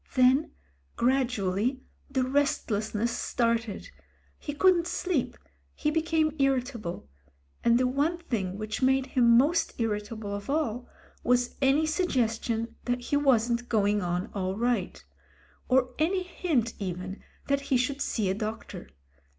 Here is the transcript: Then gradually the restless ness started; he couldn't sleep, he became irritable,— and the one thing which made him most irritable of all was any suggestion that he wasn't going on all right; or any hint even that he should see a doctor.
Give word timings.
Then 0.15 0.49
gradually 0.95 1.83
the 2.09 2.23
restless 2.23 2.95
ness 2.95 3.11
started; 3.15 3.91
he 4.39 4.51
couldn't 4.51 4.87
sleep, 4.87 5.37
he 5.75 5.91
became 5.91 6.35
irritable,— 6.39 7.07
and 7.63 7.77
the 7.77 7.85
one 7.85 8.17
thing 8.17 8.57
which 8.57 8.81
made 8.81 9.05
him 9.05 9.37
most 9.37 9.79
irritable 9.79 10.33
of 10.33 10.49
all 10.49 10.89
was 11.23 11.55
any 11.61 11.85
suggestion 11.85 12.77
that 12.85 12.99
he 13.01 13.15
wasn't 13.15 13.69
going 13.69 14.01
on 14.01 14.31
all 14.33 14.57
right; 14.57 15.05
or 15.69 15.93
any 15.99 16.23
hint 16.23 16.73
even 16.79 17.21
that 17.45 17.61
he 17.69 17.77
should 17.77 18.01
see 18.01 18.27
a 18.27 18.33
doctor. 18.33 18.89